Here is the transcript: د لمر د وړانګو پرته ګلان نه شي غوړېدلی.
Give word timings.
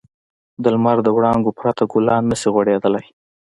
د 0.61 0.63
لمر 0.73 0.97
د 1.03 1.07
وړانګو 1.15 1.55
پرته 1.59 1.83
ګلان 1.91 2.23
نه 2.31 2.35
شي 2.41 2.49
غوړېدلی. 2.53 3.05